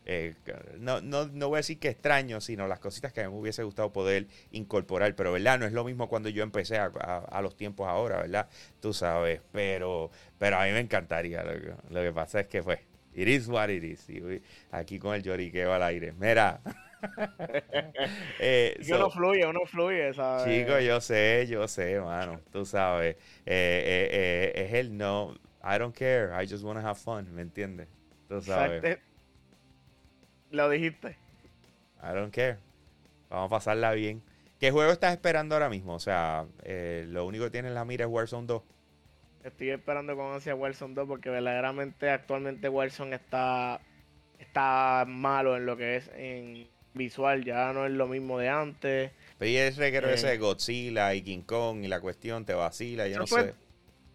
[0.06, 0.34] eh,
[0.78, 3.40] no, no, no, voy a decir que extraño, sino las cositas que a mí me
[3.40, 5.14] hubiese gustado poder incorporar.
[5.14, 5.58] Pero, ¿verdad?
[5.58, 8.48] No es lo mismo cuando yo empecé a, los tiempos ahora, ¿verdad?
[8.80, 9.40] Tú sabes.
[9.52, 11.42] Pero, pero a mí me encantaría.
[11.42, 12.80] Lo que, pasa es que, fue
[13.14, 14.06] it is what it is.
[14.70, 16.12] aquí con el lloriqueo al aire.
[16.12, 16.60] Mira.
[18.40, 20.44] eh, uno fluye, uno fluye, ¿sabes?
[20.44, 22.40] Chico, yo sé, yo sé, mano.
[22.52, 23.16] Tú sabes.
[23.46, 25.34] Eh, eh, es el no.
[25.62, 26.30] I don't care.
[26.34, 27.32] I just want to have fun.
[27.34, 27.88] ¿Me entiendes?
[28.28, 28.98] Tú sabes.
[30.54, 31.16] Lo dijiste.
[32.00, 32.58] I don't care.
[33.28, 34.22] Vamos a pasarla bien.
[34.60, 35.94] ¿Qué juego estás esperando ahora mismo?
[35.94, 38.62] O sea, eh, lo único que tienes en la mira es Warzone 2.
[39.42, 43.80] Estoy esperando con ansia Warzone 2 porque verdaderamente actualmente Warzone está,
[44.38, 47.44] está malo en lo que es en visual.
[47.44, 49.10] Ya no es lo mismo de antes.
[49.38, 53.08] Pero y ese reguero ese de Godzilla y King Kong y la cuestión te vacila,
[53.08, 53.54] yo no sé.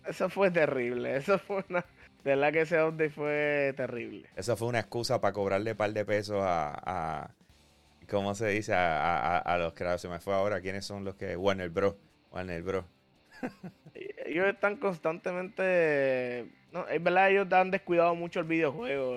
[0.07, 1.17] Eso fue terrible.
[1.17, 1.83] Eso fue una
[2.29, 4.29] de verdad que ese update fue terrible.
[4.35, 7.31] Eso fue una excusa para cobrarle un par de pesos a,
[8.07, 8.73] ¿cómo se dice?
[8.75, 10.01] A, a, los creadores.
[10.01, 10.61] Se me fue ahora.
[10.61, 11.35] ¿Quiénes son los que?
[11.35, 11.95] Warner Bros.
[12.31, 12.85] Warner Bros.
[14.25, 16.45] ellos están constantemente...
[16.71, 19.15] No, es verdad, ellos han descuidado mucho el videojuego.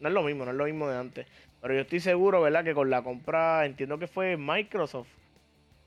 [0.00, 1.26] No es lo mismo, no es lo mismo de antes.
[1.60, 2.64] Pero yo estoy seguro, ¿verdad?
[2.64, 5.08] Que con la compra, entiendo que fue Microsoft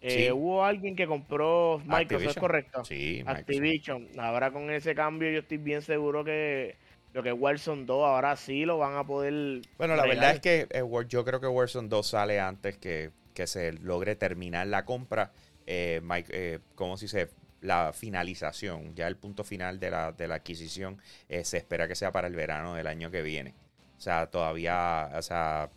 [0.01, 2.85] eh, hubo alguien que compró Microsoft, ¿es correcto?
[2.85, 4.07] Sí, Activision.
[4.17, 6.77] Ahora con ese cambio yo estoy bien seguro que
[7.13, 9.61] lo que es Warzone 2 ahora sí lo van a poder...
[9.77, 13.11] Bueno, la verdad es que eh, yo creo que Warzone 2 sale antes que,
[13.45, 15.31] se logre terminar la compra.
[15.65, 17.29] Eh, eh como si se
[17.61, 22.11] la finalización, ya el punto final de la, de la adquisición se espera que sea
[22.11, 23.53] para el verano del año que viene.
[23.97, 25.69] O sea, todavía, o sea,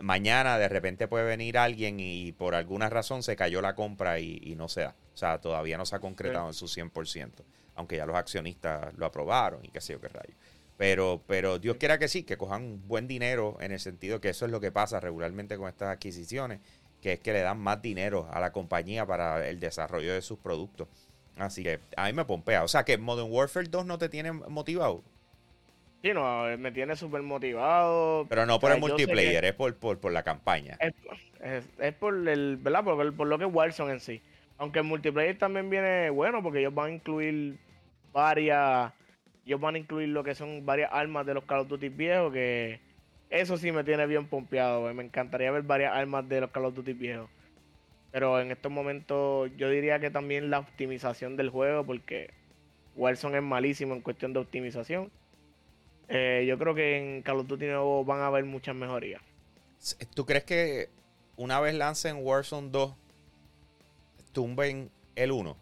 [0.00, 4.54] mañana de repente puede venir alguien y por alguna razón se cayó la compra y,
[4.56, 4.96] no se da.
[5.14, 7.30] O sea, todavía no se ha concretado en su 100%,
[7.74, 10.34] aunque ya los accionistas lo aprobaron y qué sé yo qué rayo.
[10.76, 14.44] Pero, pero Dios quiera que sí, que cojan buen dinero en el sentido que eso
[14.44, 16.60] es lo que pasa regularmente con estas adquisiciones,
[17.00, 20.38] que es que le dan más dinero a la compañía para el desarrollo de sus
[20.38, 20.88] productos.
[21.36, 22.64] Así que a mí me pompea.
[22.64, 25.02] O sea que Modern Warfare 2 no te tiene motivado.
[26.02, 28.26] Sí, no, me tiene súper motivado.
[28.28, 30.78] Pero no por el multiplayer, es por, por, la campaña.
[30.80, 32.84] Es, por el, ¿verdad?
[32.84, 34.22] Por, lo que es Warzone en sí.
[34.58, 37.58] Aunque el multiplayer también viene bueno porque ellos van a incluir
[38.12, 38.92] varias,
[39.44, 42.32] ellos van a incluir lo que son varias armas de los Call of Duty viejos
[42.32, 42.80] que
[43.28, 44.92] eso sí me tiene bien pompeado.
[44.94, 47.28] Me encantaría ver varias armas de los Call of Duty viejos.
[48.12, 52.30] Pero en estos momentos yo diría que también la optimización del juego porque
[52.94, 55.10] Warzone es malísimo en cuestión de optimización.
[56.08, 59.22] Eh, yo creo que en Call of Duty nuevo van a haber muchas mejorías.
[60.14, 60.88] ¿Tú crees que
[61.36, 62.94] una vez lancen Warzone 2,
[64.32, 65.56] tumben el 1?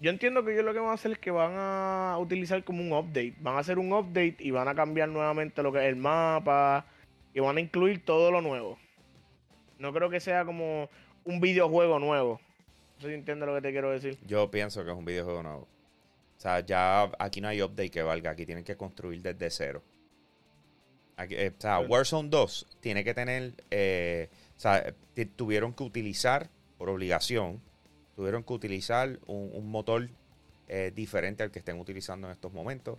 [0.00, 2.82] Yo entiendo que ellos lo que van a hacer es que van a utilizar como
[2.82, 3.34] un update.
[3.40, 6.84] Van a hacer un update y van a cambiar nuevamente lo que es el mapa
[7.32, 8.78] y van a incluir todo lo nuevo.
[9.78, 10.90] No creo que sea como
[11.24, 12.40] un videojuego nuevo.
[12.96, 14.18] No sé si entiendes lo que te quiero decir.
[14.26, 15.68] Yo pienso que es un videojuego nuevo.
[16.44, 18.32] O sea, ya aquí no hay update que valga.
[18.32, 19.82] Aquí tienen que construir desde cero.
[21.16, 23.54] Eh, o sea, Warzone 2 tiene que tener.
[23.70, 24.94] Eh, o sea,
[25.36, 27.62] tuvieron que utilizar, por obligación,
[28.14, 30.10] tuvieron que utilizar un, motor
[30.68, 32.98] eh, diferente al que estén utilizando en estos momentos.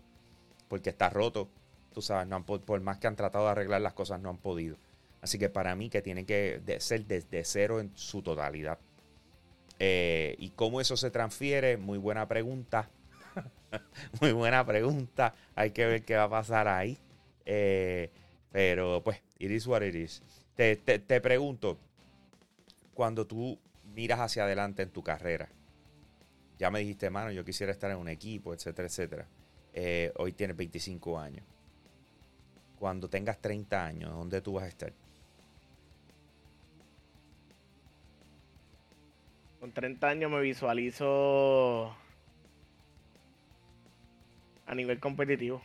[0.67, 1.47] Porque está roto.
[1.93, 4.75] Tú sabes, no por, más que han tratado de arreglar las cosas, no han podido.
[5.21, 8.79] Así que para mí que tiene que ser desde cero en su totalidad.
[9.77, 11.77] ¿Y cómo eso se transfiere?
[11.77, 12.89] Muy buena pregunta.
[14.21, 15.33] Muy buena pregunta.
[15.55, 16.97] Hay que ver qué va a pasar ahí.
[17.45, 18.09] Eh,
[18.51, 20.21] pero pues, it is what it is.
[20.55, 21.77] Te, pregunto,
[22.93, 23.59] cuando tú
[23.93, 25.49] miras hacia adelante en tu carrera,
[26.57, 29.27] ya me dijiste, mano, yo quisiera estar en un equipo, etcétera, etcétera.
[29.73, 31.45] Eh, hoy tienes 25 años.
[32.79, 34.93] Cuando tengas 30 años, ¿dónde tú vas a estar?
[39.59, 41.93] Con 30 años me visualizo
[44.65, 45.61] a nivel competitivo.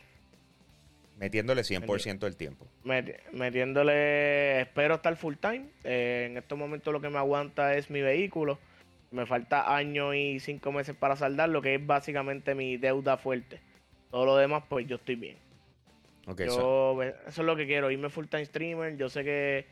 [1.17, 2.65] Metiéndole 100% del tiempo.
[2.83, 5.65] metiéndole, espero estar full time.
[5.83, 8.57] Eh, en estos momentos lo que me aguanta es mi vehículo.
[9.11, 13.59] Me falta año y cinco meses para saldar, lo que es básicamente mi deuda fuerte.
[14.09, 15.37] Todo lo demás, pues yo estoy bien.
[16.25, 18.97] Okay, Eso es lo que quiero, irme full time streamer.
[18.97, 19.65] Yo sé que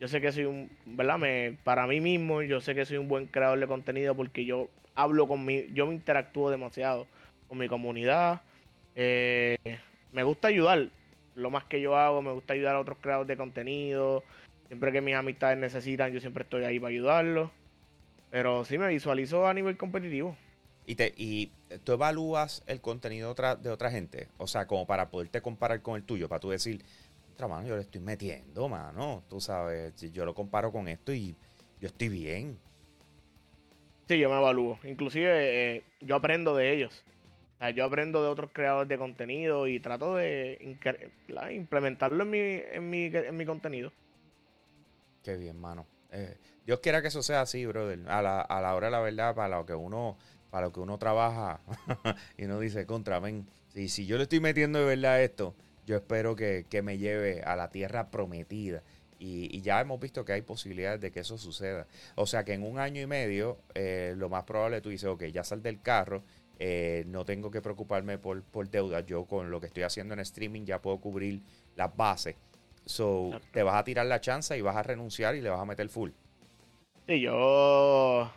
[0.00, 1.18] yo sé que soy un, ¿verdad?
[1.18, 4.68] Me, para mí mismo, yo sé que soy un buen creador de contenido porque yo
[4.94, 7.06] hablo con mi, yo me interactúo demasiado
[7.48, 8.42] con mi comunidad.
[8.94, 9.56] Eh,
[10.12, 10.88] me gusta ayudar.
[11.34, 14.22] Lo más que yo hago, me gusta ayudar a otros creadores de contenido.
[14.68, 17.50] Siempre que mis amistades necesitan, yo siempre estoy ahí para ayudarlos.
[18.30, 20.36] Pero sí me visualizo a nivel competitivo.
[20.86, 21.50] ¿Y, te, y
[21.82, 24.28] tú evalúas el contenido de otra, de otra gente?
[24.36, 26.84] O sea, como para poderte comparar con el tuyo, para tú decir,
[27.32, 29.24] otra mano, yo le estoy metiendo, mano.
[29.28, 31.34] Tú sabes, yo lo comparo con esto y
[31.80, 32.58] yo estoy bien.
[34.08, 34.78] Sí, yo me evalúo.
[34.84, 37.04] Inclusive eh, yo aprendo de ellos
[37.70, 40.76] yo aprendo de otros creadores de contenido y trato de
[41.52, 43.92] implementarlo en mi, en mi, en mi contenido.
[45.22, 45.86] Qué bien, mano.
[46.12, 48.00] Eh, Dios quiera que eso sea así, brother.
[48.08, 50.16] A la, a la hora la verdad, para lo que uno,
[50.50, 51.60] para lo que uno trabaja
[52.38, 55.54] y uno dice, contra, ven, si, si yo le estoy metiendo de verdad esto,
[55.86, 58.82] yo espero que, me lleve a la tierra prometida.
[59.18, 61.86] Y, ya hemos visto que hay posibilidades de que eso suceda.
[62.14, 65.24] O sea que en un año y medio, eh, lo más probable tú dices, ok,
[65.24, 66.22] ya sal del carro
[66.66, 69.00] eh, no tengo que preocuparme por, por deuda.
[69.00, 71.42] Yo con lo que estoy haciendo en streaming ya puedo cubrir
[71.76, 72.36] las bases.
[72.86, 75.66] So, te vas a tirar la chance y vas a renunciar y le vas a
[75.66, 76.12] meter full.
[77.06, 78.32] Sí, yo.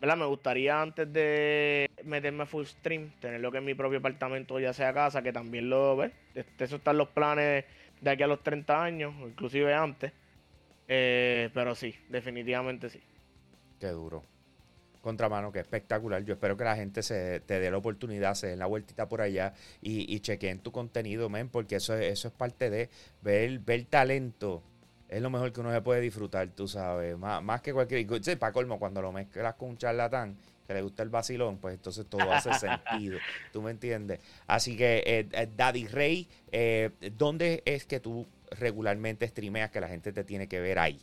[0.00, 0.16] ¿verdad?
[0.16, 4.94] Me gustaría antes de meterme full stream, tenerlo que en mi propio apartamento, ya sea
[4.94, 5.96] casa, que también lo.
[5.96, 6.12] ¿ves?
[6.60, 7.64] Eso están los planes
[8.00, 10.12] de aquí a los 30 años, inclusive antes.
[10.86, 13.02] Eh, pero sí, definitivamente sí.
[13.80, 14.22] Qué duro
[15.00, 16.24] contramano, que espectacular.
[16.24, 19.20] Yo espero que la gente se te dé la oportunidad, se den la vueltita por
[19.20, 22.90] allá y, y chequeen tu contenido, men, porque eso, eso es parte de
[23.22, 24.62] ver, ver talento.
[25.08, 27.16] Es lo mejor que uno se puede disfrutar, tú sabes.
[27.16, 28.06] Más, más que cualquier.
[28.22, 31.74] Sí, para colmo, cuando lo mezclas con un charlatán que le gusta el vacilón, pues
[31.74, 33.18] entonces todo hace sentido.
[33.52, 34.20] ¿Tú me entiendes?
[34.46, 39.88] Así que, eh, eh, Daddy Rey, eh, ¿dónde es que tú regularmente streameas que la
[39.88, 41.00] gente te tiene que ver ahí?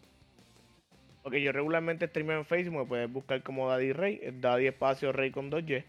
[1.26, 5.32] Porque yo regularmente streameo en Facebook, me puedes buscar como Daddy Rey, Daddy Espacio Rey
[5.32, 5.84] con 2Y.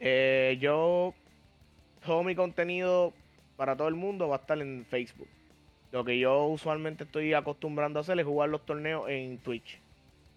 [0.00, 1.12] Eh, yo,
[2.02, 3.12] todo mi contenido
[3.58, 5.28] para todo el mundo va a estar en Facebook.
[5.90, 9.78] Lo que yo usualmente estoy acostumbrando a hacer es jugar los torneos en Twitch.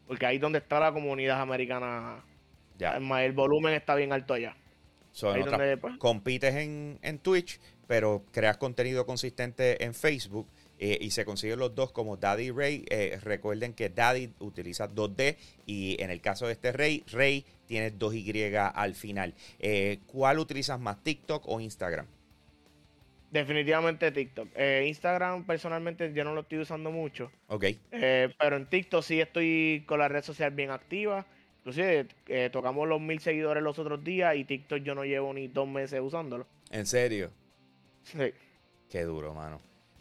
[0.06, 2.22] Porque ahí es donde está la comunidad americana.
[2.78, 2.98] Ya.
[2.98, 4.58] El volumen está bien alto allá.
[5.80, 11.60] Pues, compites en, en Twitch, pero creas contenido consistente en Facebook eh, y se consiguen
[11.60, 12.86] los dos como Daddy Ray.
[12.90, 17.94] Eh, recuerden que Daddy utiliza 2D y en el caso de este Ray, Ray tiene
[17.94, 19.34] 2Y al final.
[19.60, 22.06] Eh, ¿Cuál utilizas más, TikTok o Instagram?
[23.32, 24.48] Definitivamente TikTok.
[24.86, 27.32] Instagram personalmente yo no lo estoy usando mucho.
[27.48, 27.66] Ok.
[27.90, 31.26] pero en TikTok sí estoy con la red social bien activa.
[31.60, 32.08] Inclusive
[32.52, 36.00] tocamos los mil seguidores los otros días y TikTok yo no llevo ni dos meses
[36.02, 36.48] usándolo.
[36.72, 37.32] ¿En serio?
[38.04, 38.32] Sí.
[38.90, 39.60] Qué duro, mano.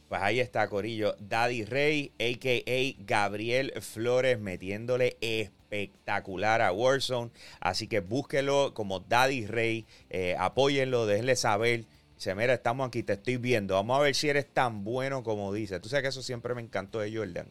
[0.08, 1.16] Pues ahí está, Corillo.
[1.18, 3.04] Daddy Rey, a.k.a.
[3.04, 7.30] Gabriel Flores, metiéndole espectacular a Warzone.
[7.61, 9.86] Así que búsquelo como Daddy Rey.
[10.11, 11.84] Eh, apóyenlo, déjenle saber.
[12.16, 13.74] Dice, mira, estamos aquí, te estoy viendo.
[13.74, 15.80] Vamos a ver si eres tan bueno como dice.
[15.80, 17.48] Tú sabes que eso siempre me encantó de Jordan,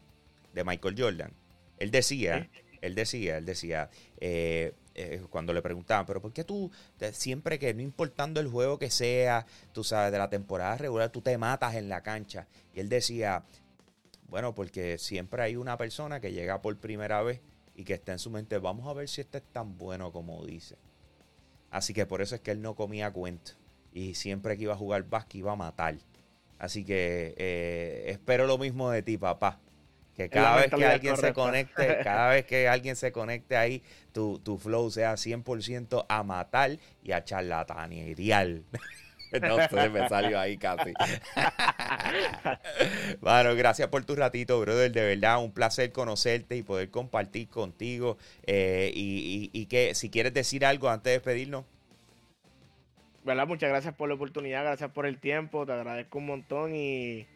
[0.52, 1.32] de Michael Jordan.
[1.78, 2.48] Él decía,
[2.80, 3.90] él decía, él decía,
[4.20, 6.70] eh, eh, cuando le preguntaban, pero ¿por qué tú
[7.12, 11.20] siempre que no importando el juego que sea, tú sabes, de la temporada regular, tú
[11.20, 12.46] te matas en la cancha?
[12.72, 13.44] Y él decía,
[14.28, 17.40] bueno, porque siempre hay una persona que llega por primera vez
[17.74, 20.44] y que está en su mente, vamos a ver si este es tan bueno como
[20.44, 20.76] dice.
[21.70, 23.52] Así que por eso es que él no comía cuento.
[23.92, 25.96] Y siempre que iba a jugar básquet iba a matar.
[26.58, 29.60] Así que eh, espero lo mismo de ti, papá.
[30.16, 34.38] Que cada vez que alguien se conecte, cada vez que alguien se conecte ahí, tu,
[34.38, 38.46] tu flow sea 100% a matar y a charlatanear.
[39.40, 40.92] No, se me salió ahí casi.
[43.20, 44.92] bueno, gracias por tu ratito, brother.
[44.92, 48.16] De verdad, un placer conocerte y poder compartir contigo.
[48.46, 51.64] Eh, y, que si quieres decir algo antes de despedirnos.
[53.24, 53.46] ¿Verdad?
[53.46, 57.26] Muchas gracias por la oportunidad, gracias por el tiempo, te agradezco un montón y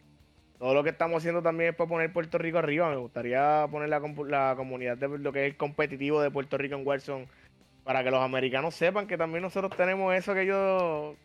[0.58, 2.90] todo lo que estamos haciendo también es para poner Puerto Rico arriba.
[2.90, 6.86] Me gustaría poner la, la comunidad de lo que es competitivo de Puerto Rico en
[6.86, 7.28] Warzone
[7.84, 11.16] para que los americanos sepan que también nosotros tenemos eso que ellos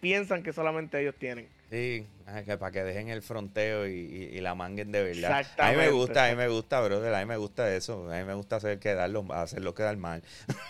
[0.00, 1.48] piensan que solamente ellos tienen.
[1.70, 5.46] Sí, para que dejen el fronteo y, la manguen de verdad.
[5.58, 8.10] A mí me gusta, a mí me gusta, brother, a mí me gusta eso.
[8.10, 10.22] A mí me gusta hacer quedarlo, hacerlo quedar mal.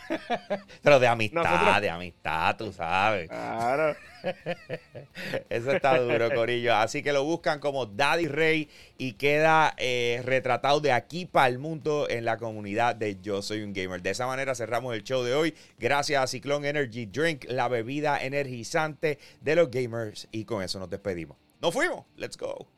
[0.83, 3.29] Pero de amistad, de amistad, tú sabes.
[3.29, 3.97] Claro.
[5.49, 6.75] Eso está duro, Corillo.
[6.75, 11.59] Así que lo buscan como Daddy Rey y queda eh, retratado de aquí para el
[11.59, 14.03] mundo en la comunidad de Yo Soy un Gamer.
[14.03, 15.55] De esa manera cerramos el show de hoy.
[15.79, 20.29] Gracias a Ciclone Energy Drink, la bebida energizante de los gamers.
[20.33, 21.46] Y con eso nos despedimos.
[21.67, 22.05] Nos fuimos.
[22.17, 22.69] Let's go.